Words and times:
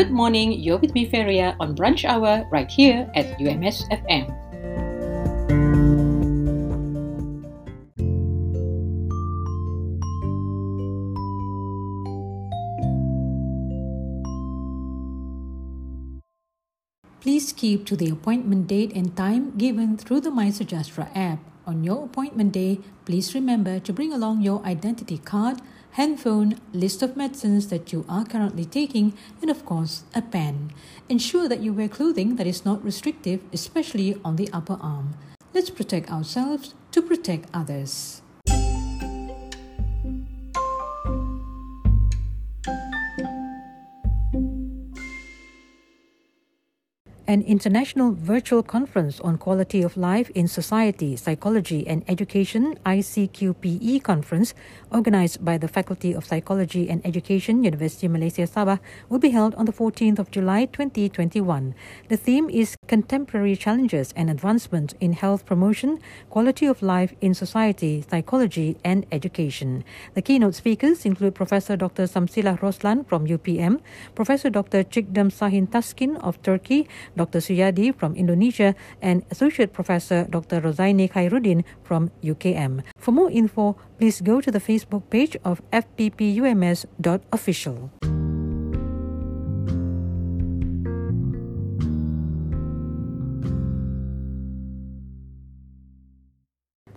Good 0.00 0.16
morning, 0.16 0.52
you're 0.52 0.78
with 0.78 0.94
me, 0.94 1.04
Feria, 1.04 1.54
on 1.60 1.76
Brunch 1.76 2.08
Hour 2.08 2.48
right 2.50 2.70
here 2.70 3.04
at 3.14 3.36
UMS 3.36 3.84
FM. 3.92 4.32
Please 17.20 17.52
keep 17.52 17.84
to 17.84 17.94
the 17.94 18.08
appointment 18.08 18.68
date 18.68 18.96
and 18.96 19.14
time 19.14 19.52
given 19.58 19.98
through 19.98 20.22
the 20.22 20.30
MySejahtera 20.30 21.14
app. 21.14 21.40
On 21.66 21.84
your 21.84 22.06
appointment 22.06 22.52
day, 22.52 22.80
please 23.04 23.34
remember 23.34 23.78
to 23.80 23.92
bring 23.92 24.14
along 24.14 24.40
your 24.40 24.64
identity 24.64 25.18
card, 25.18 25.60
handphone, 25.92 26.58
list 26.72 27.02
of 27.02 27.16
medicines 27.16 27.68
that 27.68 27.92
you 27.92 28.04
are 28.08 28.24
currently 28.24 28.64
taking, 28.64 29.14
and 29.42 29.50
of 29.50 29.64
course, 29.64 30.04
a 30.14 30.22
pen. 30.22 30.72
Ensure 31.08 31.48
that 31.48 31.60
you 31.60 31.72
wear 31.72 31.88
clothing 31.88 32.36
that 32.36 32.46
is 32.46 32.64
not 32.64 32.84
restrictive, 32.84 33.40
especially 33.52 34.20
on 34.24 34.36
the 34.36 34.48
upper 34.52 34.78
arm. 34.80 35.14
Let's 35.52 35.70
protect 35.70 36.10
ourselves 36.10 36.74
to 36.92 37.02
protect 37.02 37.48
others. 37.52 38.22
An 47.30 47.42
international 47.42 48.10
virtual 48.10 48.60
conference 48.60 49.20
on 49.20 49.38
quality 49.38 49.82
of 49.82 49.96
life 49.96 50.30
in 50.34 50.48
society, 50.48 51.14
psychology, 51.14 51.86
and 51.86 52.02
education 52.08 52.76
ICQPE 52.84 54.02
conference, 54.02 54.52
organized 54.90 55.44
by 55.44 55.56
the 55.56 55.68
Faculty 55.68 56.12
of 56.12 56.24
Psychology 56.24 56.90
and 56.90 57.00
Education, 57.06 57.62
University 57.62 58.06
of 58.06 58.12
Malaysia 58.14 58.48
Sabah, 58.50 58.80
will 59.08 59.20
be 59.20 59.30
held 59.30 59.54
on 59.54 59.66
the 59.66 59.72
14th 59.72 60.18
of 60.18 60.32
July 60.32 60.64
2021. 60.64 61.72
The 62.08 62.16
theme 62.16 62.50
is 62.50 62.74
Contemporary 62.88 63.54
Challenges 63.54 64.12
and 64.16 64.28
Advancement 64.28 64.94
in 64.98 65.12
Health 65.12 65.46
Promotion, 65.46 66.00
Quality 66.30 66.66
of 66.66 66.82
Life 66.82 67.14
in 67.20 67.32
Society, 67.32 68.04
Psychology, 68.10 68.76
and 68.82 69.06
Education. 69.12 69.84
The 70.14 70.22
keynote 70.22 70.56
speakers 70.56 71.06
include 71.06 71.36
Professor 71.36 71.76
Dr. 71.76 72.10
Samsilah 72.10 72.58
Roslan 72.58 73.06
from 73.06 73.28
UPM, 73.28 73.78
Professor 74.16 74.50
Dr. 74.50 74.82
Chikdam 74.82 75.30
Sahin 75.30 75.70
Taskin 75.70 76.18
of 76.24 76.42
Turkey, 76.42 76.88
Dr. 77.20 77.44
Suyadi 77.44 77.92
from 77.92 78.16
Indonesia, 78.16 78.72
and 79.04 79.20
Associate 79.28 79.68
Professor 79.68 80.24
Dr. 80.24 80.64
Rozaini 80.64 81.04
Khairuddin 81.12 81.68
from 81.84 82.08
UKM. 82.24 82.80
For 82.96 83.12
more 83.12 83.28
info, 83.28 83.76
please 84.00 84.24
go 84.24 84.40
to 84.40 84.48
the 84.48 84.60
Facebook 84.60 85.04
page 85.12 85.36
of 85.44 85.60
fppums.official. 85.68 86.80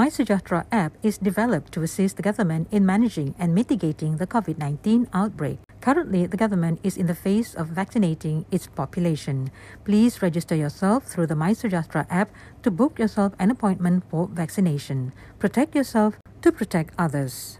MySejahtera 0.00 0.64
app 0.72 0.96
is 1.02 1.18
developed 1.18 1.76
to 1.76 1.82
assist 1.82 2.16
the 2.16 2.22
government 2.22 2.68
in 2.72 2.86
managing 2.86 3.34
and 3.38 3.54
mitigating 3.54 4.16
the 4.16 4.26
COVID 4.26 4.56
19 4.56 5.12
outbreak. 5.12 5.58
Currently, 5.82 6.24
the 6.24 6.40
government 6.40 6.80
is 6.82 6.96
in 6.96 7.04
the 7.04 7.14
phase 7.14 7.54
of 7.54 7.68
vaccinating 7.76 8.46
its 8.50 8.66
population. 8.66 9.52
Please 9.84 10.22
register 10.22 10.56
yourself 10.56 11.04
through 11.04 11.26
the 11.26 11.36
MySejahtera 11.36 12.06
app 12.08 12.32
to 12.62 12.70
book 12.70 12.98
yourself 12.98 13.34
an 13.38 13.50
appointment 13.50 14.08
for 14.08 14.26
vaccination. 14.32 15.12
Protect 15.38 15.74
yourself 15.74 16.16
to 16.40 16.50
protect 16.50 16.96
others. 16.96 17.59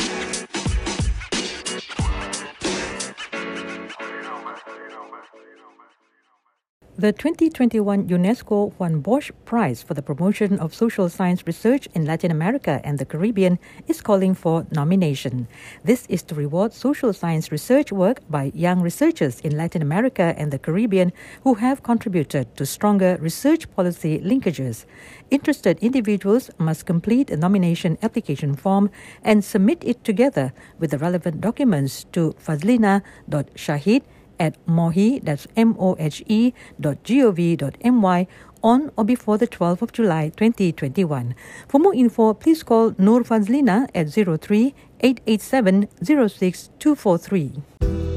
The 6.97 7.13
2021 7.13 8.09
UNESCO 8.09 8.73
Juan 8.73 8.99
Bosch 8.99 9.31
Prize 9.45 9.81
for 9.81 9.93
the 9.93 10.01
Promotion 10.01 10.59
of 10.59 10.75
Social 10.75 11.07
Science 11.07 11.47
Research 11.47 11.87
in 11.95 12.05
Latin 12.05 12.31
America 12.31 12.81
and 12.83 12.99
the 12.99 13.05
Caribbean 13.05 13.59
is 13.87 14.01
calling 14.01 14.35
for 14.35 14.67
nomination. 14.71 15.47
This 15.85 16.05
is 16.07 16.21
to 16.23 16.35
reward 16.35 16.73
social 16.73 17.13
science 17.13 17.49
research 17.49 17.93
work 17.93 18.19
by 18.29 18.51
young 18.53 18.81
researchers 18.81 19.39
in 19.39 19.55
Latin 19.55 19.81
America 19.81 20.35
and 20.37 20.51
the 20.51 20.59
Caribbean 20.59 21.13
who 21.43 21.53
have 21.55 21.81
contributed 21.81 22.53
to 22.57 22.65
stronger 22.65 23.17
research 23.21 23.73
policy 23.73 24.19
linkages. 24.19 24.83
Interested 25.29 25.79
individuals 25.79 26.51
must 26.57 26.85
complete 26.85 27.31
a 27.31 27.37
nomination 27.37 27.97
application 28.03 28.53
form 28.53 28.91
and 29.23 29.45
submit 29.45 29.81
it 29.85 30.03
together 30.03 30.51
with 30.77 30.91
the 30.91 30.97
relevant 30.97 31.39
documents 31.39 32.03
to 32.11 32.33
fazlina.shahid 32.33 34.03
at 34.41 34.57
mohe, 34.65 35.23
that's 35.23 35.47
M-O-H-E 35.55 36.53
dot 36.79 37.03
G-O-V 37.03 37.55
dot 37.57 37.75
M-Y 37.81 38.27
on 38.63 38.91
or 38.97 39.05
before 39.05 39.37
the 39.37 39.47
12th 39.47 39.83
of 39.83 39.93
July 39.93 40.29
2021. 40.29 41.35
For 41.67 41.79
more 41.79 41.93
info, 41.93 42.33
please 42.33 42.63
call 42.63 42.95
Nur 42.97 43.21
Fazlina 43.21 43.87
at 43.93 44.09
03 44.09 44.73
887 45.01 45.87
06243. 46.03 48.10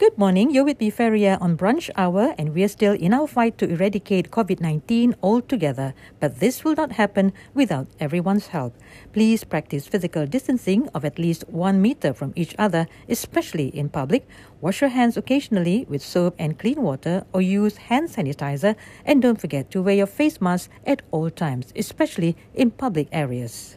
Good 0.00 0.16
morning. 0.16 0.50
You're 0.50 0.64
with 0.64 0.80
me, 0.80 0.88
Feria, 0.88 1.36
on 1.42 1.58
Brunch 1.58 1.90
Hour, 1.94 2.34
and 2.38 2.54
we're 2.54 2.68
still 2.68 2.94
in 2.94 3.12
our 3.12 3.26
fight 3.26 3.58
to 3.58 3.68
eradicate 3.68 4.30
COVID 4.30 4.58
19 4.58 5.14
altogether. 5.22 5.92
But 6.20 6.40
this 6.40 6.64
will 6.64 6.74
not 6.74 6.92
happen 6.92 7.34
without 7.52 7.86
everyone's 8.00 8.46
help. 8.46 8.74
Please 9.12 9.44
practice 9.44 9.86
physical 9.86 10.24
distancing 10.24 10.88
of 10.94 11.04
at 11.04 11.18
least 11.18 11.44
one 11.48 11.82
meter 11.82 12.14
from 12.14 12.32
each 12.34 12.54
other, 12.58 12.86
especially 13.10 13.68
in 13.76 13.90
public. 13.90 14.26
Wash 14.62 14.80
your 14.80 14.88
hands 14.88 15.18
occasionally 15.18 15.84
with 15.86 16.00
soap 16.00 16.34
and 16.38 16.58
clean 16.58 16.80
water, 16.80 17.26
or 17.34 17.42
use 17.42 17.76
hand 17.76 18.08
sanitizer. 18.08 18.76
And 19.04 19.20
don't 19.20 19.38
forget 19.38 19.70
to 19.72 19.82
wear 19.82 19.96
your 19.96 20.06
face 20.06 20.40
mask 20.40 20.70
at 20.86 21.02
all 21.10 21.28
times, 21.28 21.74
especially 21.76 22.38
in 22.54 22.70
public 22.70 23.08
areas. 23.12 23.76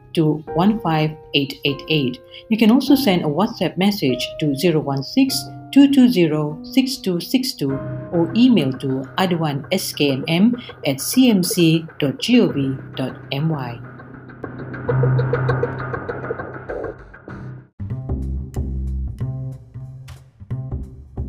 to 0.13 0.43
15888. 0.55 2.19
You 2.49 2.57
can 2.57 2.71
also 2.71 2.95
send 2.95 3.23
a 3.23 3.27
WhatsApp 3.27 3.77
message 3.77 4.25
to 4.39 4.55
016 4.55 5.61
220-6262 5.71 8.11
or 8.11 8.31
email 8.35 8.73
to 8.73 9.07
aduanskmm 9.17 10.53
at 10.85 10.97
cmc.gov.my. 10.97 11.91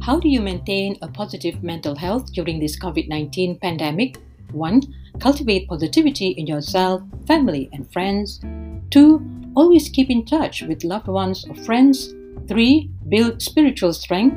How 0.03 0.19
do 0.19 0.29
you 0.29 0.41
maintain 0.41 0.99
a 1.01 1.07
positive 1.07 1.63
mental 1.63 1.95
health 1.95 2.33
during 2.33 2.59
this 2.59 2.77
COVID 2.77 3.07
19 3.09 3.61
pandemic? 3.61 4.19
1. 4.51 4.83
Cultivate 5.21 5.69
positivity 5.69 6.31
in 6.31 6.49
yourself, 6.49 7.03
family, 7.27 7.69
and 7.73 7.89
friends. 7.93 8.41
2. 8.93 9.53
Always 9.57 9.89
keep 9.89 10.11
in 10.11 10.25
touch 10.25 10.63
with 10.63 10.85
loved 10.85 11.09
ones 11.09 11.45
or 11.49 11.55
friends. 11.55 12.15
3. 12.47 12.91
Build 13.09 13.43
spiritual 13.43 13.93
strength. 13.93 14.37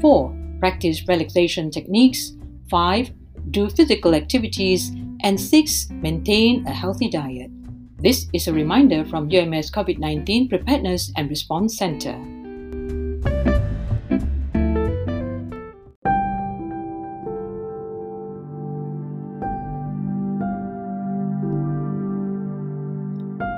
4. 0.00 0.34
Practice 0.60 1.06
relaxation 1.08 1.70
techniques. 1.70 2.32
5. 2.70 3.10
Do 3.50 3.68
physical 3.68 4.14
activities. 4.14 4.92
And 5.22 5.40
6. 5.40 5.90
Maintain 5.90 6.66
a 6.66 6.72
healthy 6.72 7.10
diet. 7.10 7.50
This 7.98 8.26
is 8.32 8.46
a 8.46 8.52
reminder 8.52 9.04
from 9.04 9.30
UMS 9.30 9.70
COVID 9.70 9.98
19 9.98 10.48
Preparedness 10.48 11.12
and 11.16 11.28
Response 11.28 11.76
Center. 11.76 12.35